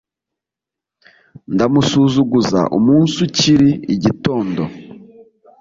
[1.53, 4.63] Ndamusuzuguza umunsi ukiri igitondo,